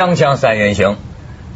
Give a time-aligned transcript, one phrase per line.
[0.00, 0.96] 锵锵三人行，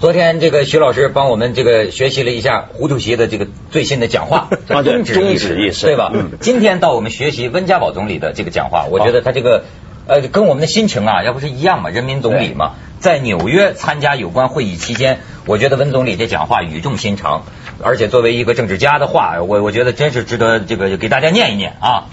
[0.00, 5.38] 昨天这个徐老师帮我们这个学习了一下胡主席的这个最新的讲话，啊对宗旨意
[5.72, 5.86] 识。
[5.86, 6.11] 对吧？
[6.12, 6.32] 嗯。
[6.43, 9.64] 今天到我们学习温家宝总理的这个讲话，我觉得他这个
[10.07, 17.44] 呃跟我们的心情啊，要不是一样嘛，人民总理嘛，在纽约参加有关会议期间，我觉得温总理这讲话语重心长，
[17.82, 22.08] 而且作为一个政治家的话，我我觉得真是值得这个给大家念一念啊。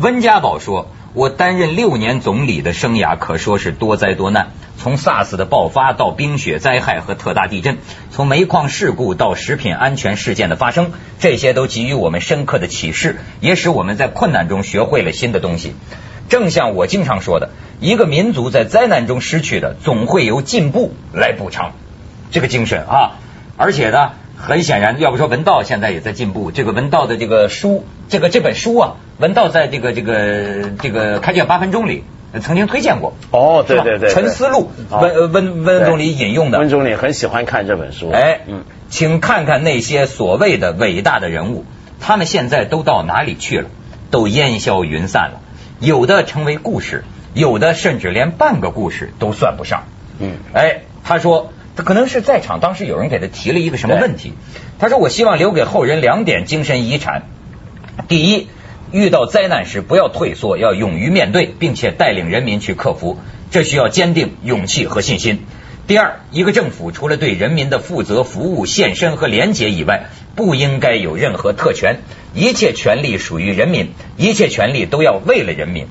[0.00, 4.48] 温家宝说：“我担任六年总理的生涯可说是多灾多难，
[4.78, 7.76] 从 SARS 的爆发到冰雪灾害和特大地震，
[8.10, 15.74] 从煤矿事故到食品安全事件的发生，这些都给予我们深刻的启示，也使我们在困难中学会了新的东西。
[16.30, 21.72] 正像我经常说的，一个民族在灾难中失去的，总会由进步来补偿。
[22.30, 23.20] 这个精神啊，
[23.58, 24.12] 而且呢，
[24.42, 26.50] 很显然，要不说文道现在也在进步。
[26.50, 33.14] 这个文道的这个书，这个这本书啊，文道在这个这个这个开卷八分钟里呃曾经推荐过。
[33.30, 36.68] 哦，对对对，对陈思路哦温呃温温总理引用的温。
[36.68, 38.10] 总理很喜欢看这本书。
[38.10, 41.64] 哎，嗯，请看看那些所谓的伟大的人物，
[42.00, 43.68] 他们现在都到哪里去了？
[44.10, 45.40] 都烟消云散了。
[45.78, 49.84] 有的成为故事，有的甚至连半个故事都算不上。
[50.18, 54.34] 嗯，哎，他说，他可能是在场当时有人给他提了一个什么问题，
[54.78, 57.22] 他说我希望留给后人两点精神遗产。
[58.08, 58.48] 第一，
[58.90, 63.18] 遇到灾难时不要退缩，要勇于面对，并且带领人民去克服，
[63.50, 65.40] 这需要坚定、勇气和信心。
[65.86, 72.00] 第二，一个政府除了对人民的负责、服务、献身和廉洁以外，不应该有任何特权，
[72.34, 75.88] 一切权利属于人民，一切权利都要为了人民。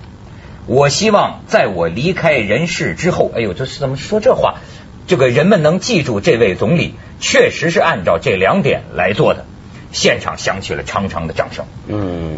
[0.66, 4.60] 我希望在我离开人世之后，哎呦，这是怎么说这话？
[5.12, 9.46] 这个人们能记住这位总理确实是按照这两点来做的。
[9.92, 12.38] 现场响起了长长的掌声，嗯，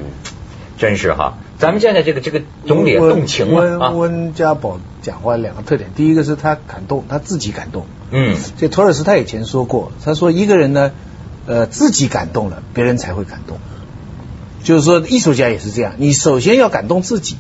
[0.79, 1.37] 真是哈！
[1.59, 7.85] 咱们现在这个这个总理温动情温了啊，温家宝讲话两个特点，第一个是他感动，他自己感动。
[8.09, 10.93] 嗯，这托尔斯泰以前说过，他说一个人呢，
[11.45, 13.59] 呃，自己感动了，别人才会感动。
[14.63, 17.35] 就是说，艺术家也是这样，你首先要感动自己，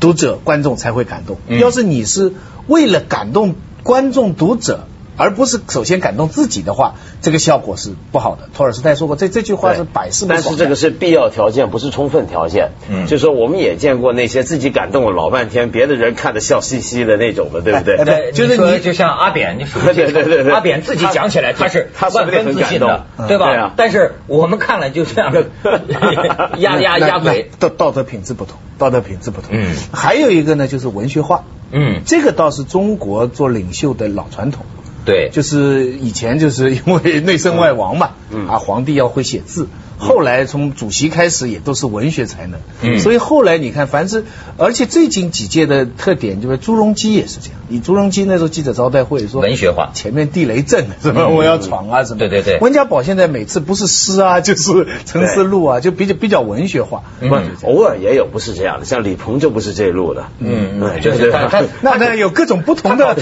[0.00, 1.38] 读者、观众才会感动。
[1.48, 2.34] 嗯要是你是
[2.66, 8.48] 为了感动观众、读者，而不是首先感动自己的话，这个效果是不好的。
[8.54, 10.42] 托尔斯泰说过，这这句话是百试不爽的。
[10.42, 12.70] 但是这个是必要条件，不是充分条件。
[12.88, 17.96] 嗯就是说我们也见过那些自己感动了老半天，别的人看着笑嘻嘻的那种的，对不对？
[17.96, 23.46] 哎对，就是你说就像阿扁，你属于这对对对对阿扁自己讲起来他是万分自信的很感，动对吧？
[23.46, 25.32] 对啊但是我们看了就这样
[26.58, 29.50] 压压压鬼，道道德品质不同，道德品质不同。
[29.52, 31.44] 嗯还有一个呢，就是文学化。
[31.72, 34.64] 嗯，这个倒是中国做领袖的老传统，
[35.04, 38.46] 对，就是以前就是因为内圣外王嘛，嗯。
[38.48, 39.68] 啊，皇帝要会写字。
[40.00, 44.24] 后来从主席开始也都是文学才能，嗯所以后来你看，凡是
[44.56, 47.58] 而且最近几届的特点就是朱镕基也是这样。
[47.68, 51.26] 你朱镕基那时候记者招待会说文学化前面地雷阵是吧？
[51.28, 52.18] 嗯我要闯啊什么？
[52.18, 57.02] 对对对温家宝现在每次不是诗啊， 就是陈思路啊，就比较比较文学化。
[57.20, 57.28] 嗯
[57.60, 60.24] 不，偶尔也有不是这样的，像李鹏就不是这路的。
[60.40, 63.14] 嗯就是他他 那那有各种不同的。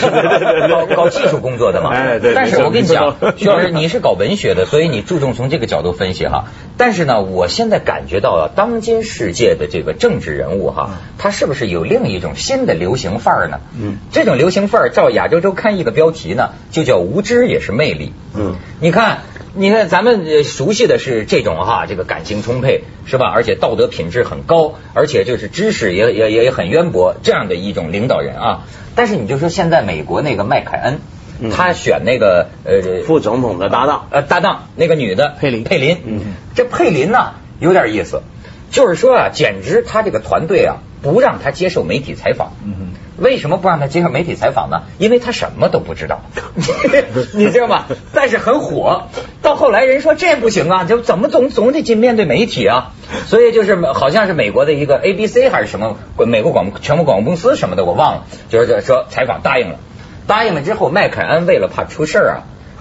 [0.68, 1.90] 搞 搞技术工作的嘛。
[1.90, 6.44] 哎对但是我跟你讲徐老师，你是搞文学的，所以你注重从这个角度分析哈。
[6.78, 13.60] 但是呢，我现在感觉到啊，当今世界的这个政治人物哈，他是不是有另一种新的流行范儿呢？
[13.78, 18.12] 嗯，这种流行范儿，照亚洲周刊一个标题呢，就叫无知也是魅力。
[18.34, 19.22] 嗯，你看，
[19.54, 23.26] 你看，咱们呃熟悉的是这种哈，这个感情充沛是吧？
[23.34, 28.64] 而且道德品质很高，而且就是知识也也也也很渊博，这样的一种领导人啊。
[28.94, 31.00] 但是你就说现在美国那个麦凯恩，
[31.40, 34.06] 嗯他选那个呃副总统的搭档。
[34.10, 36.20] 呃搭档那个女的佩林佩林，嗯
[36.54, 38.22] 这佩林呢有点意思，
[38.70, 42.52] 就是说啊，简直他这个团队啊不让他接受媒体采访。
[42.64, 44.82] 嗯为什么不让他接受媒体采访呢？
[44.98, 46.20] 因为他什么都不知道，
[47.34, 47.86] 你知道吗？
[48.14, 49.08] 但是很火。
[49.42, 52.92] 到后来人说这不行啊，就怎么总总得进面对媒体啊。
[53.26, 55.96] 所以就是好像是美国的一个 ABC 还是什么
[56.28, 59.80] 美国广全国广播公司什么的，我忘了，就是说采访答应了，
[60.28, 62.36] 答应了之后，麦凯恩为了怕出事儿啊，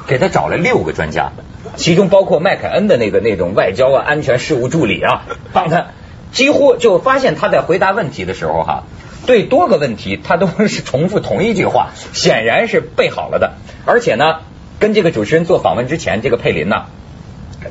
[0.05, 1.31] 给他找了六个专家，
[1.77, 5.23] 其中包括麦凯恩的那个那种外交啊、安全事务助理啊，
[5.53, 5.87] 帮他
[6.33, 8.83] 几乎就发现他在回答问题的时候哈、
[9.25, 13.53] 对多个问题他都是重复同一句话，显然是背好了的。
[13.85, 14.41] 而且呢，
[14.79, 16.87] 跟这个主持人做访问之前，这个佩林呐、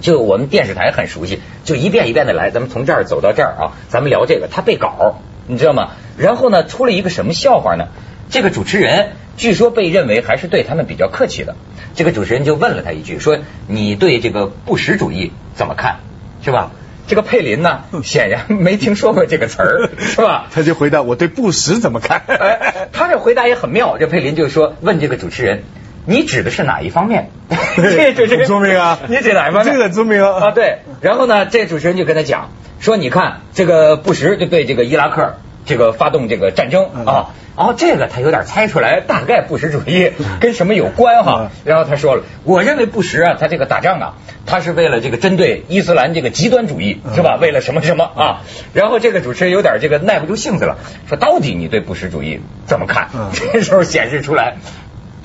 [0.00, 5.90] 就我们电视台很熟悉，就一遍一遍的来，咱们从这儿走到这儿啊，咱们聊这个，他背稿，你知道吗？
[6.16, 7.88] 然后呢，出了一个什么笑话呢？
[8.28, 11.56] 这个主持人据说被认为还是对他们比较客气的。
[11.94, 16.00] 这个主持人就问了他一句，说你对这个布什主义怎么看？
[16.42, 16.70] 是吧？
[17.08, 20.48] 这个佩林呢，显然没听说过这个词儿， 是吧？
[20.52, 22.22] 他就回答我对布什怎么看？
[22.26, 23.96] 哎，他这回答也很妙。
[23.96, 25.62] 这佩林就说问这个主持人，
[26.04, 27.30] 你指的是哪一方面？
[27.76, 29.72] 这主持人很聪明啊你指哪一方面？
[29.72, 30.78] 这个很聪明啊啊，对。
[31.00, 32.50] 然后呢，这主持人就跟他讲
[32.80, 35.36] 说，你看这个布什就对这个伊拉克
[35.66, 37.34] 这个发动这个战争嗯啊。
[37.56, 41.50] 然后这个他有点猜出来，大概布什主义跟什么有关哈嗯。
[41.64, 44.14] 然后他说了，我认为布什啊，他这个打仗啊，
[44.44, 47.38] 他是为了这个针对伊斯兰这个极端主义，是吧？
[47.40, 48.42] 为了什么什么啊？
[48.74, 50.76] 然后这个主持人有点这个耐不住性子了，
[51.08, 53.30] 说到底你对布什主义怎么看嗯？
[53.52, 54.56] 这时候显示出来。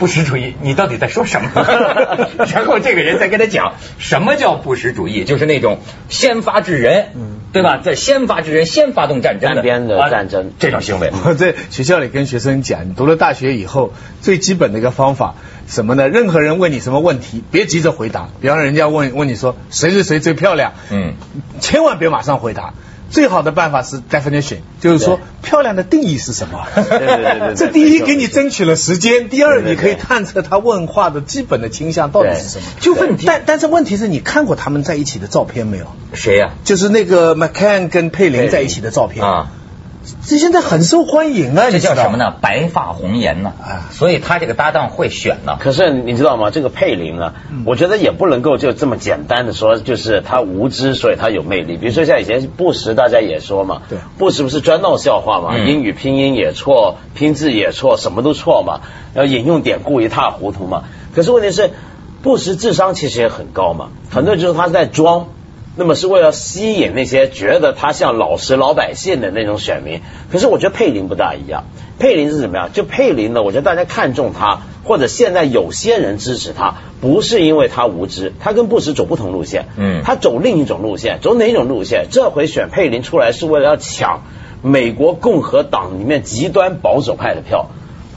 [0.02, 1.52] 布什主义，你到底在说什么？
[2.52, 5.78] 然后这个人再跟他讲什么叫不实主义，就是那种
[6.10, 7.10] 先发制人，
[7.54, 7.78] 对吧？
[7.84, 11.12] 在先发制人，先发动战争的边的啊战争这种行为。
[11.24, 15.36] 我在学校里跟学生讲，你读了大学以后，最基本的一个方法
[15.68, 16.10] 什么呢？
[16.10, 18.30] 任何人问你什么问题，别急着回答。
[18.42, 21.14] 比方人家问问你说谁谁谁最漂亮，嗯，
[21.60, 22.74] 千万别马上回答。
[23.12, 26.66] 最好的办法是 definition，就是说漂亮的定义是什么？
[26.74, 32.64] 对对对对这第一给你争取了时间，第二你可以探测他问话的基本的倾向到底是什么。
[32.80, 35.86] 就问题但但是问题是你看过他们在一起的照片没有？
[36.14, 36.54] 谁呀？
[36.64, 39.52] 就是那个 McCann 跟佩林在一起的照片啊，
[40.26, 42.18] 这现在很受欢迎啊，这叫什么？
[42.18, 42.34] 呢？
[42.42, 43.90] 白发红颜呢啊。
[43.92, 45.58] 所以他这个搭档会选呢。
[45.60, 46.50] 可是你知道吗？
[46.50, 47.34] 这个佩林呢，
[47.66, 51.78] 我觉得也不能够就这么简单的说，就是他无知，所以他有魅力。
[51.78, 58.82] 比如说像以前布什，大家也说嘛，对布什不是专闹笑话嘛，嗯英语拼音也错，拼字也错，什么都错嘛，
[59.14, 60.84] 然后引用典故一塌糊涂嘛。
[61.14, 61.70] 可是问题是，
[62.24, 65.28] 布什智商其实也很高嘛，很多人就说他是在装。
[65.76, 70.02] 那么是为了吸引那些觉得他像老实老百姓的那种选民，
[70.32, 71.64] 可是我觉得佩林不大一样。
[71.98, 72.74] 佩林是怎么样？
[72.74, 82.08] 就佩林呢，我觉得大家看中他，或者现在有些人支持他，不是因为他无知，他跟布什走不同路线，嗯他走另一种路线，走哪种路线？
[82.12, 84.24] 这回选佩林出来是为了要抢
[84.62, 87.68] 美国共和党里面极端保守派的票。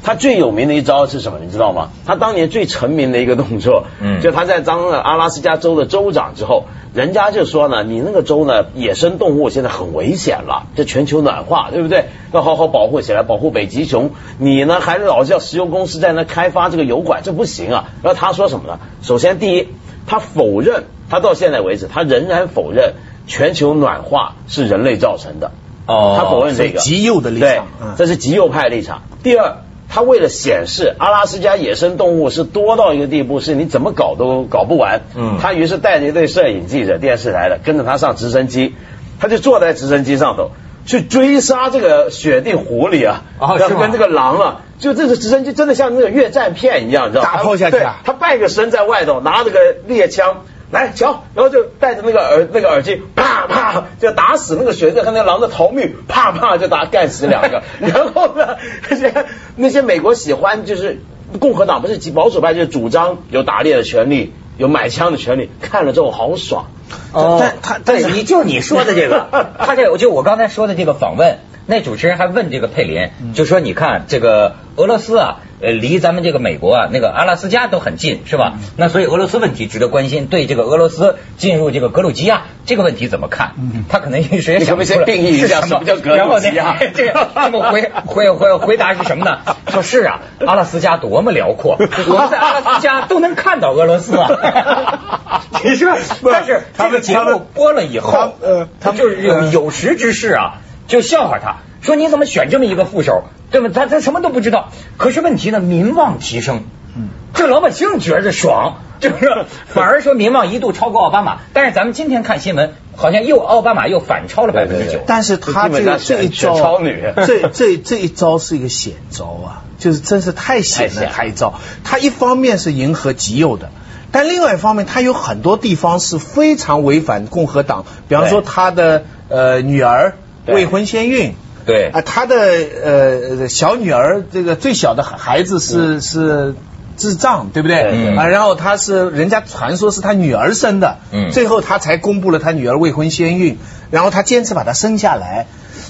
[0.04, 1.38] 他最有名的一招是什么？
[1.42, 1.88] 你知道吗？
[2.06, 12.04] 他当年最成名的一个动作，嗯就他在当了阿拉斯加州的州长之后，人家就说呢，你那个州呢，野生动物现在很危险了，这全球暖化，对不对？
[12.32, 14.10] 要好好保护起来，保护北极熊。
[14.38, 17.84] 你呢，还老叫石油公司在那开发这个油管，这不行啊。
[18.02, 18.78] 然后他说什么呢？
[19.02, 19.68] 首先，第一，
[20.06, 22.92] 他否认，他到现在为止，他仍然否认
[23.26, 25.52] 全球暖化是人类造成的。
[25.86, 29.02] 哦他否认这个极右的立场嗯，这是极右派立场。
[29.22, 29.58] 第二，
[29.94, 35.02] 他为了显示阿拉斯加野生动物是多到一个地步，是你怎么搞都搞不完。
[35.14, 38.74] 嗯他于是带着一队摄影记者、电视台的，跟着他上直升机，
[39.20, 40.50] 他就坐在直升机上头。
[40.84, 47.30] 去追杀这个雪地狐狸啊，哦是吗然后跟这个狼啊，就这个直升机真的像那个越战片一样，你知道吗？
[47.32, 50.42] 打炮下去啊他半个身在外头，拿着个猎枪。
[50.74, 57.62] 来瞧，然后就戴着那个耳那个耳机，啪啪就打死那个学生和那个狼的逃命，啪啪就打干死两个。
[57.78, 58.56] 然后呢，
[58.90, 61.00] 那些那些美国喜欢就是
[61.38, 66.66] 共和党不是保守派，就是主张有打猎的权利，有买枪的权利，看了之后好爽。
[67.12, 69.28] 哦，但他但是你就你说的这个，
[69.58, 78.54] 他这个就我刚才说的这个访问，那主持人还问这个佩林，就说你看这个俄罗斯啊，呃，离咱们这个美国啊，那个阿拉斯加都很近，是吧？
[78.76, 83.54] 那所以俄罗斯问题值得关心，对这个俄罗斯进入这个格鲁吉亚这个问题怎么看？
[83.88, 89.38] 他可能一时也想不出来先定义一下是什么叫格鲁吉亚这个这么回回回回答是什么呢？
[89.68, 95.40] 说是啊，阿拉斯加多么辽阔，我们在阿拉斯加都能看到俄罗斯啊。
[95.64, 95.96] 你说，
[96.30, 103.70] 但是这个节目播了以后，呃他就是有有识之士啊，就笑话他，说你怎么选这么一个副手，对吧？
[103.74, 104.70] 他他什么都不知道。
[104.96, 106.64] 可是问题呢，民望提升，
[106.96, 111.38] 嗯这老百姓觉着爽， 就是反而说民望一度超过奥巴马。
[111.52, 115.00] 但是咱们今天看新闻，好像又奥巴马又反超了百分之九。
[115.06, 121.54] 但是他这个这一招，超女 这这这一招是一个险招啊，就是真是太险了，太险他一招。
[121.82, 123.70] 他一方面是迎合极右的，
[124.12, 131.34] 但另外一方面，他有很多地方是非常违反共和党，比方说对他的呃女儿对未婚先孕。
[131.66, 136.54] 对啊，他的呃小女儿这个最小的孩子是、是
[136.96, 137.90] 智障，对不对？
[137.90, 143.58] 嗯啊，然后他是人家传说是他女儿生的，嗯最后他才公布了他女儿未婚先孕，
[143.90, 145.46] 然后他坚持把她生下来。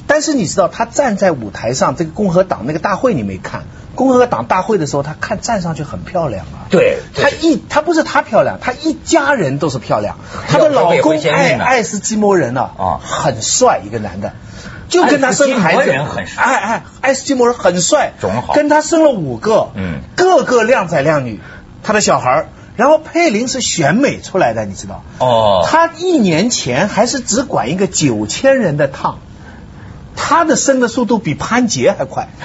[0.06, 3.64] 但是你知道，他站在舞台上，这个共和党那个大会你没看？
[3.94, 6.68] 共和党大会的时候，她看站上去很漂亮啊。
[6.70, 10.18] 对她一她不是她漂亮，她一家人都是漂亮。
[10.48, 14.32] 她的老公爱爱斯基摩人呢，啊很帅一个男的，
[14.88, 21.40] 就跟他生孩子，爱斯基摩人很帅哎哎，爱斯基摩人很帅，种好跟他生了五个，嗯个个靓仔靓女，
[21.82, 25.04] 他的小孩儿然后佩林是选美出来的，你知道？
[25.18, 29.20] 哦他一年前还是只管一个九千人的趟。
[30.26, 32.28] 他的升的速度比潘杰还快，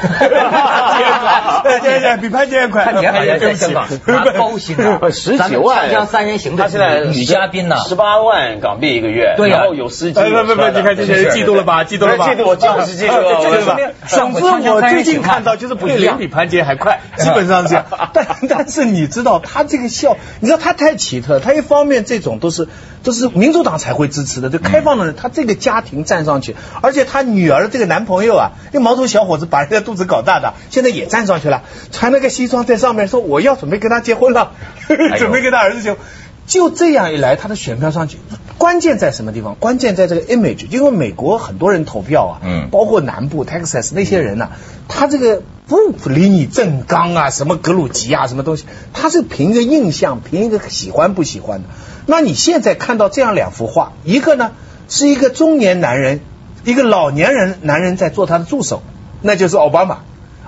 [1.64, 2.84] 对对对，比潘杰还快。
[2.84, 11.86] 潘杰好像在香港拿高薪啊 十几万，锵锵三人行的他现在女嘉宾呢十八万港币一个月，对呀然后有司机，哎不不不，你看这些人嫉妒了吧？
[11.86, 12.28] 嫉妒了吧？
[12.28, 13.78] 嫉妒我 就是嫉妒了，嫉妒了吧？
[14.08, 17.86] 总之，我最近看到就是佩林比潘杰还快，基本上是这样。
[18.14, 22.68] 但但是你知道他这个笑，你知道他太奇特，他一方面这种都是
[23.04, 34.52] 都是民主党才会支持的，就开放的人，他这个家庭站上去，而且他女儿这个男朋友啊，那毛头小伙子把人家肚子搞大的，现在也站上去了，穿了个西装在上面说我要准备跟他结婚了，
[35.18, 36.00] 准备跟他儿子结婚。
[36.46, 38.18] 就这样一来，他的选票上去，
[38.58, 39.56] 关键在什么地方？
[39.60, 44.50] 关键在这个 image，因为美国很多人投票啊，嗯包括南部 Texas 那些人呐、
[44.88, 51.70] 他这个不理你正纲啊，什么格鲁吉啊，什么东西，他是凭着印象，凭一个喜欢不喜欢的。
[52.10, 54.54] 那你现在看到这样两幅画，一个呢
[54.88, 56.22] 是一个中年男人，
[56.64, 58.82] 一个老年人男人在做他的助手，
[59.22, 60.00] 那就是奥巴马。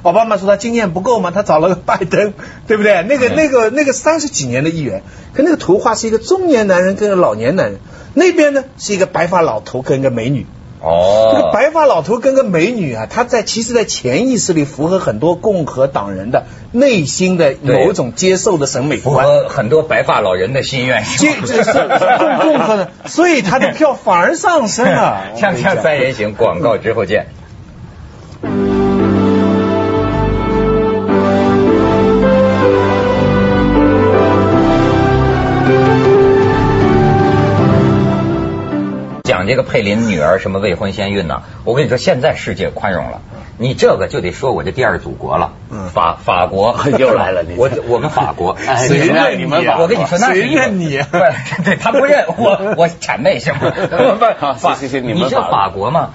[0.01, 2.33] 奥巴马说他经验不够嘛，他找了个拜登，
[2.65, 3.03] 对不对？
[3.03, 5.03] 那个、那个、那个三十几年的议员，
[5.35, 7.79] 可那个图画是一个中年男人跟个老年男人，
[8.15, 10.47] 那边呢是一个白发老头跟个美女。
[10.81, 19.25] 这个哦，白发老头跟个美女啊，他在其实，在潜意识里符合很多共和党人的内心的某种接受的审美符观。
[19.25, 21.03] 合很多白发老人的心愿。
[21.19, 21.71] 这这是
[22.17, 25.21] 共共和的，所以他的票反而上升了。
[25.38, 27.27] 锵锵三人行，广告之后见。
[39.51, 41.43] 这个佩林女儿什么未婚先孕呢？
[41.65, 43.20] 我跟你说，现在世界宽容了，
[43.58, 45.89] 你这个就得说我这第二祖国了，嗯。
[45.89, 46.79] 法法国。
[46.98, 49.43] 又来了我我 们法国，哎谁认你
[49.77, 51.01] 我跟你说，那谁认你。
[51.65, 53.74] 对他不认我， 我谄媚行吗？
[54.39, 56.12] 好法行行行你们法法国吗？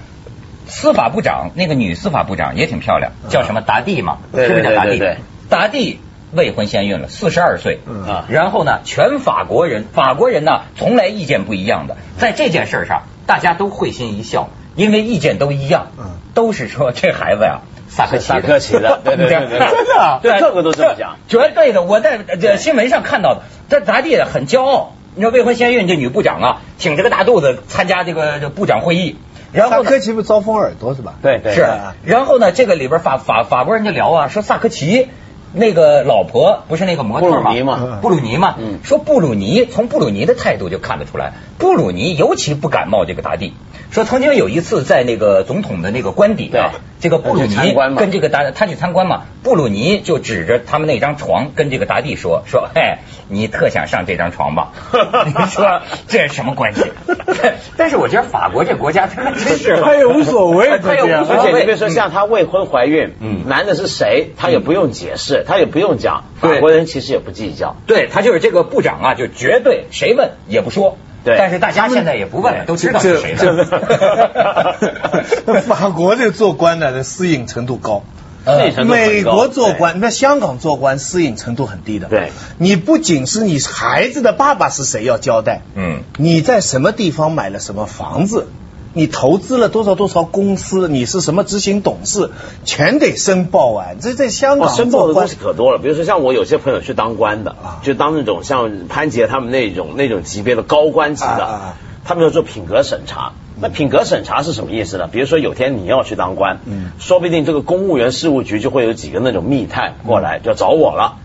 [0.67, 4.17] 司法部长那个女司法部长也挺漂亮，叫什么达蒂嘛？
[4.35, 5.03] 是不是叫达蒂？
[5.51, 6.01] 达蒂
[6.33, 7.81] 未婚先孕了，四十二岁。
[7.87, 8.03] 嗯。
[8.05, 16.05] 啊然后呢，全法国人，法国人呢从来意见不一样的，在这件事上大家都会心一笑，因为意见都一样，嗯
[16.35, 17.61] 都是说这孩子呀。
[17.89, 21.83] 萨科齐的，萨科齐的对对对对对 真的啊对个个都这么讲绝对的。
[21.83, 24.93] 我在这新闻上看到的，这咋地很骄傲。
[25.15, 29.17] 你说未婚先孕这女部长啊，挺着个大肚子参加这个这部长会议，
[29.53, 31.15] 然后呢萨科齐不是招风耳朵是吧？
[31.23, 31.67] 对对是，
[32.05, 35.09] 然后呢，这个里边法法法国人就聊啊，说萨科齐
[35.57, 37.99] 那个老婆不是那个模特布鲁尼嘛。
[38.03, 38.81] 布鲁尼嘛，嗯。
[38.85, 43.55] 说布鲁尼从布鲁尼的态度就看得出来，布鲁尼尤其不感冒这个达蒂。
[43.91, 54.73] 说曾经有一次在那个总统的那个官邸啊对，这个布鲁尼参观嘛跟这个达他去参观嘛，布鲁尼就指着他们那张床跟这个达蒂说说，哎，你特想上这张床吧？
[55.27, 56.83] 你说这是什么关系？
[57.77, 67.77] 但是我觉得法国这国家他真是 他也无所谓，他也无所而谓且你别说，像他未婚怀孕，嗯男的是谁，他也不用解释，他也不用讲，对法国人其实也不计较。
[67.87, 70.99] 对他就是这个部长啊，就绝对谁问也不说。
[71.27, 73.65] 对但是大家现在也不问了，都知道是谁这的。
[75.67, 78.05] 法国这个做官的适应程度高。
[78.45, 82.07] 这程度高美国做官，那香港做官适应程度很低的。
[82.07, 88.47] 对，你不仅是你孩子的爸爸是谁要交代，嗯，你在什么地方买了什么房子，
[88.97, 92.31] 你投资了多少多少公司，你是什么执行董事，
[92.65, 93.89] 全得申报啊。
[94.01, 101.75] 这在香哦，港申报的东西可多了，比如说像我有些朋友去当官的啊，就当那种像潘杰他们那种那种级别的高官级的
[102.07, 103.33] 他们要做品格审查。
[103.61, 105.09] 那品格审查是什么意思呢？
[105.13, 111.19] 比如说有天你要去当官，嗯说不定这个公务员事务局就会有几个那种密探过来，就找我了。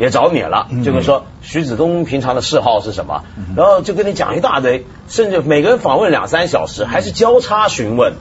[0.00, 8.14] 也找你了，嗯就跟说徐子东平常的嗜好是什么，然后就跟你讲一大堆，甚至每个人访问两三小时，还是交叉询问，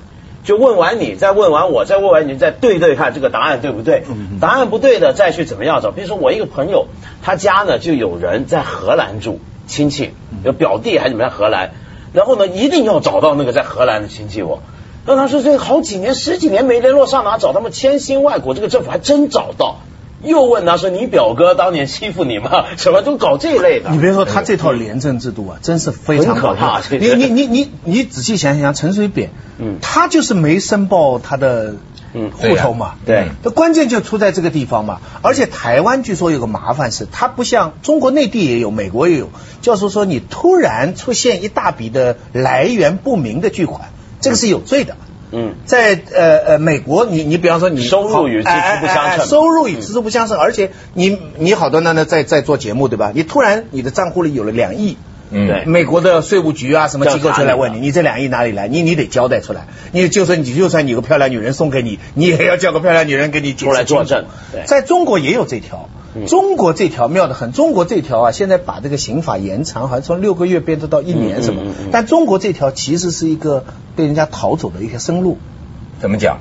[0.44, 4.04] 就问完你，再问完我，再问完你，再对对看这个答案对不对？
[4.42, 5.92] 答案不对的再去怎么样找？
[5.92, 6.88] 比如说我一个朋友，
[7.22, 10.12] 他家呢就有人在荷兰住，亲戚
[10.44, 11.72] 有表弟还是怎么在荷兰，
[12.12, 14.62] 然后呢一定要找到那个在荷兰的亲戚我。
[15.06, 17.54] 那他说这好几年十几年没联络，上哪找？
[17.54, 19.78] 他们千辛万苦，这个政府还真找到。
[20.24, 22.66] 又问他说：“你表哥当年欺负你吗？
[22.78, 31.76] 什么都搞这一类的。”你别说他这套廉政制度啊，真是非常可怕你你你你你仔细想想，陈水扁，嗯他就是没申报他的
[32.14, 35.00] 嗯户头嘛，对呀对那关键就出在这个地方嘛。
[35.22, 39.30] 而且台湾据说有个麻烦是，它不像中国内地也有，美国也有，
[39.62, 44.96] 就是说你突然出现一大笔的来源不明的巨款，这个是有罪的。
[44.96, 45.09] 嗯
[45.66, 53.12] 在呃呃美国，你你比方说你收入与支出不相称哎哎哎收入与支出不相称，而且你你好端端的在在做节目对吧？
[53.14, 54.98] 你突然你的账户里有了两亿。
[55.32, 58.68] 嗯对美国的税务局啊，什么机构就来问你，你你这两亿哪里来？
[58.68, 59.68] 你你得交代出来。
[59.92, 67.52] 你就算你就算你有个漂亮女人送给你，你也要叫个漂亮女人给你出来作证对在中国也有这条，嗯中国这条妙得很。
[67.52, 71.62] 中国这条啊，现在把这个刑法延长，好像从六个月变成到一年什么。
[71.92, 75.38] 但中国这条其实是一个被人家逃走的一条生路。
[76.00, 76.40] 怎么讲？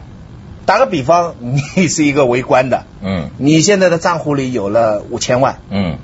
[0.66, 5.96] 打个比方，你是一个为官的，嗯你现在的账户里有了五千万，嗯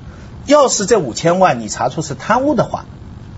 [0.47, 2.85] 要是这五千万你查出是贪污的话，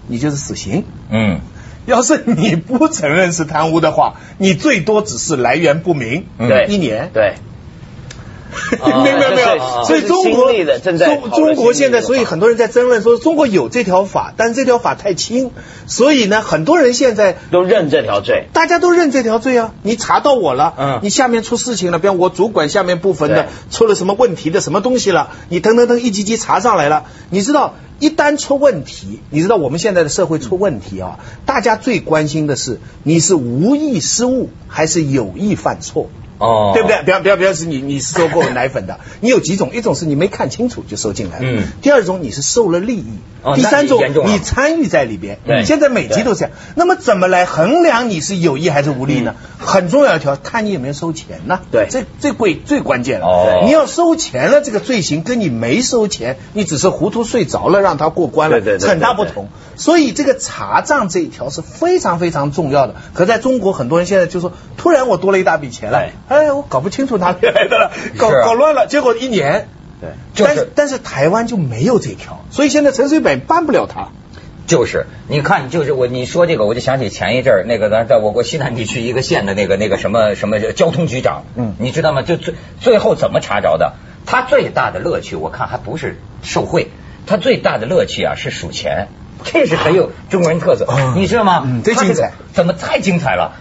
[0.07, 0.85] 你就是死刑。
[1.09, 1.39] 嗯
[1.85, 7.11] 要是你不承认是贪污的话，你最多只是来源不明，嗯对一年。
[7.13, 7.35] 对，
[8.81, 15.51] 啊没有没有没有，所以中国中中国现在，所以很多人在争论说中国有这条法，但是这条法太轻，
[15.85, 18.47] 所以呢，很多人现在都认这条罪。
[18.53, 19.73] 大家都认这条罪啊！
[19.83, 36.09] 你查到我了，嗯你下面出事情了，比方我主管下面部分的出了什么问题的什么东西了，你等等等一级级查上来了，你知道一旦出问题，你知道我们现在的社会出问题啊，大家最关心的是你是无意失误还是有意犯错。
[36.37, 37.01] 哦，对不对？
[37.03, 39.71] 比方比方比方是你你收购奶粉的， 你有几种？
[39.73, 43.13] 一种是你没看清楚就收进来了，嗯第二种你是受了利益，
[43.43, 45.39] 哦第三种你参与在里边。
[45.45, 46.51] 对现在每集都这样。
[46.75, 49.35] 那么怎么来衡量你是有意还是无利呢？
[49.59, 51.59] 很重要一条，看你有没有收钱呢？
[51.71, 53.25] 对这最贵最关键了。
[53.27, 59.49] 哦你要收钱了，这个罪行跟你没收钱，你只是糊涂睡着了让他过关了，对对对很大不对对同。
[59.75, 62.95] 所以这个查账这一条是非常非常重要的。
[63.13, 69.67] 可在中国，很多人现在就说，突然我多了一大笔钱了，哎，我搞不清楚哪里 来的了，搞啊搞乱了，结果一年。
[69.99, 74.09] 对，就是但是但是台湾就没有这条，所以现在陈水扁办不了他。
[74.67, 82.21] 就是，你看，就是我你说这个，我就想起前一阵儿那个咱在我国西南地区一个县的那个那个什么什么交通局长，嗯你知道吗？
[82.21, 83.93] 就最最后怎么查着的？
[84.25, 86.91] 他最大的乐趣，我看还不是受贿，
[87.25, 89.07] 他最大的乐趣啊是数钱，
[89.45, 91.63] 这是很有中国人特色，啊你知道吗？
[91.65, 93.53] 嗯真他这精彩怎么太精彩了？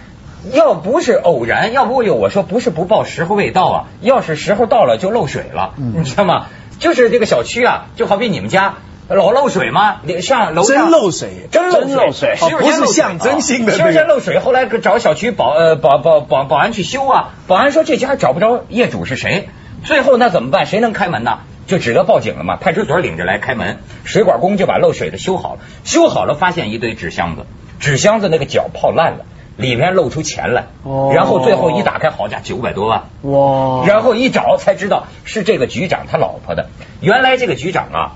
[0.52, 6.46] 要不是偶然，要不有我说不是不报时候未到啊，要是时候到了就漏水了，嗯你知道吗？
[6.78, 8.74] 就是这个小区啊，就好比你们家
[9.08, 9.96] 老漏水吗？
[10.02, 19.48] 你上楼上真漏水真漏水洗手间哦不是漏水象征性的洗那个手间漏水，后来找小区保呃保保保保安去修啊，保安说这家找不着业主是谁，
[19.84, 20.66] 最后那怎么办？
[20.66, 21.38] 谁能开门呢？
[21.66, 27.44] 就只得报警了嘛，派出所领着来开门，水管工就把漏水的修好了，修好了发现一堆纸箱子，
[27.80, 29.24] 纸箱子那个角泡烂了，
[29.56, 33.04] 里面露出钱来，哦然后最后一打开，好家伙，九百多万。
[33.22, 36.68] 哇然后一找才知道是这个局长他老婆的。
[37.00, 38.12] 原来这个局长啊，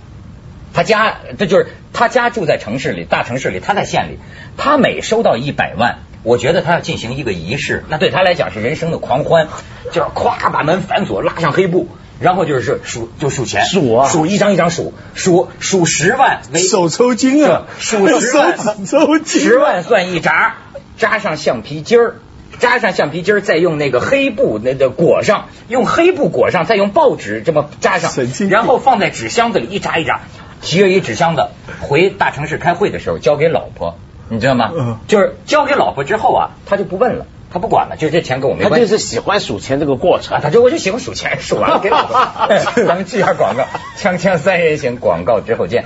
[0.72, 4.18] 他家这就是他家住在城市里，大城市里，他在县里，
[4.56, 5.98] 他每收到一百万。
[6.22, 9.48] 我觉得他要进行一个仪式，那对他来讲是人生的狂欢，
[9.90, 11.88] 就是咵把门反锁，拉上黑布，
[12.20, 14.08] 然后就是数就数钱，数啊。
[14.08, 20.56] 数一张一张数，数数十万为手抽筋啊，数十万，手抽筋，十万算一扎，
[20.98, 22.16] 扎上橡皮筋儿，
[22.58, 28.12] 扎上橡皮筋儿，再用那个黑布那个裹上，用黑布裹上，再用报纸这么扎上
[28.50, 30.20] 然后放在纸箱子里一扎一扎，
[30.60, 31.48] 提着一纸箱子
[31.80, 33.96] 回大城市开会的时候交给老婆，
[34.28, 34.70] 你知道吗？
[34.74, 34.98] 嗯。
[35.08, 38.86] 就是交给老婆之后啊，他就不问了，他不管了，就这钱跟我没他关系。
[38.86, 40.40] 他就是喜欢数钱这个过程啊，。
[40.40, 42.20] 他就我就喜欢数钱，数完了给老婆。
[42.86, 43.64] 咱们记一下广告，
[43.98, 45.84] 锵锵三人行，广告之后见。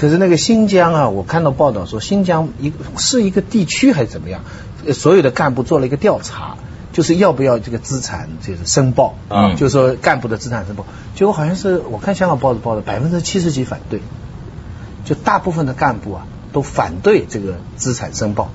[0.00, 4.42] 可是那个新疆啊，我看到报道说，新疆一个是一个地区还是怎么样？
[4.86, 6.58] 呃所有的干部做了一个调查，
[6.94, 14.00] 就是要不要这个资产就是申报，嗯就是说干部的资产申报，结果好像是我看香港报纸报的百分之七十几反对，
[15.04, 18.50] 就大部分的干部啊都反对这个资产申报。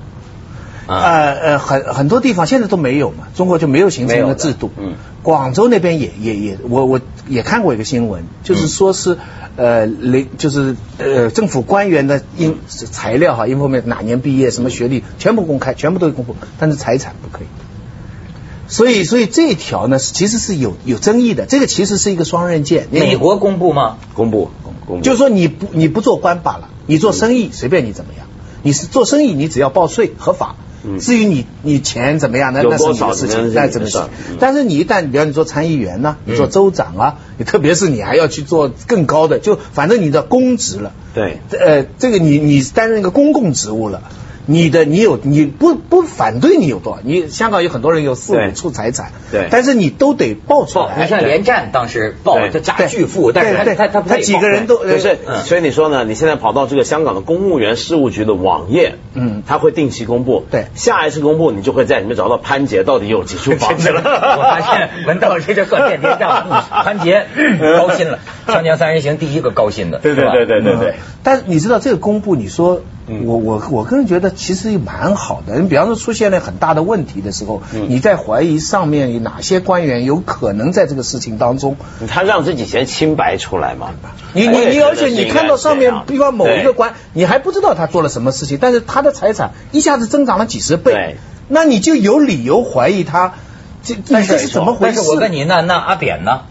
[0.88, 4.72] 啊呃呃，很很多地方现在都没有嘛，中国就没有形成一个制度。
[4.76, 9.20] 嗯，广州那边也也也，我我也看过一个新闻，就是说是
[9.56, 17.48] 呃，零就是呃，政府官员的因材料哈，因为哪年毕业，什么学历，全部公开，全部都公布，但是财产不可以。
[18.70, 21.46] 所以，所以这一条呢，其实是有有争议的。
[21.46, 22.88] 这个其实是一个双刃剑。
[22.92, 23.98] 美国公布吗？
[24.14, 24.52] 公布，
[24.86, 28.28] 公布，就是说你不你不做官罢了，你做生意随便你怎么样，
[28.64, 30.56] 你是做生意你只要报税合法。
[30.82, 34.38] 嗯至于你你钱怎么样，那那是你的事情，那怎么事事儿嗯？
[34.40, 40.94] 但是你一旦，比方你做参议员呢，你做嗯州长啊，你特别是你还要去做更高的，就反正你的公职了。
[41.14, 44.04] 对，呃，这个你你担任一个公共职务了，
[44.50, 47.00] 你的你有你不不反对你有多少？
[47.04, 49.48] 你香港有很多人有四五处财产，对。
[49.52, 51.04] 但是你都得报出来。
[51.04, 52.50] 你像连战当时报对。
[52.50, 55.44] 这家巨富，但是他他他他几个人都不是，嗯。
[55.44, 56.04] 所以你说呢？
[56.04, 59.44] 你现在跑到这个香港的公务员事务局的网页，嗯。
[59.46, 60.44] 他会定期公布。
[60.50, 60.66] 对。
[60.74, 63.90] 下一次公布，你就会在里面找到潘杰到底有几处房子。
[63.94, 64.02] 了。
[64.04, 66.48] 我发现文道这就算变天账，
[66.84, 67.28] 潘杰
[67.78, 68.18] 高薪了，
[68.52, 70.90] 《长江三人行》第一个高薪的，对对对对对对。
[70.90, 70.94] 嗯。
[71.22, 75.58] 但是你知道这个公布，你说嗯我我我个人觉得其实蛮好的。
[75.60, 81.76] 你比方说出现了很大的问题的时候，嗯你在怀疑上面有哪些官员有可能在这个事情当中，
[82.08, 83.92] 他让自己先清白出来嘛。
[84.34, 91.18] 你你你，而且你看到上面，比方某一个官，你还不知道他做了什么事情，但是他的财产一下子增长了几十倍，
[91.48, 93.34] 那你就有理由怀疑他，
[93.82, 94.96] 这你但是这是怎么回事？
[94.96, 96.42] 但是我问你，那那阿扁呢？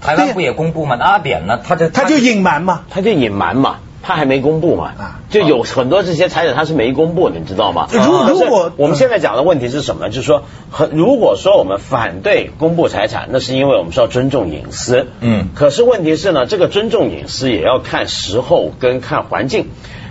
[0.00, 0.96] 台湾不也公布吗？
[0.98, 1.58] 那阿扁呢？
[1.62, 2.82] 他就他就隐瞒嘛。
[2.88, 7.88] 他就隐瞒嘛，他还没公布嘛，啊就有很多这些财产他是没公布的，你知道吗？
[7.92, 10.10] 如如果我们现在讲的问题是什么呢？
[10.10, 19.66] 就是说，很如果说我们反对公布财产，那是因为我们是要尊重隐私，嗯可是问题是呢，这个尊重隐私也要看时候跟看环境。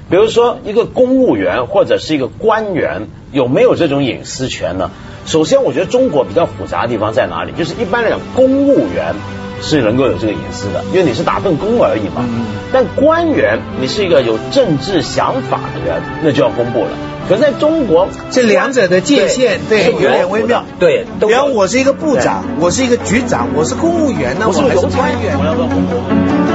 [0.09, 4.91] 比如说，一个公务员或者是一个官员有没有这种隐私权呢？
[5.25, 7.51] 首先，我觉得中国比较复杂的地方在哪里？
[7.51, 9.15] 就是一般来讲，公务员
[9.61, 12.23] 是能够有这个隐私的，因为你是打份工而已嘛。
[12.27, 16.89] 嗯但官员，你是一个有政治想法的人，那就要公布了。
[17.29, 20.65] 可是在中国，这两者的界限对是有点微妙。
[20.77, 25.45] 对，都比方我是一个部长，我是一个局长，我是公务员呢，我是我还是官员我。
[25.45, 26.46] 要不要公布？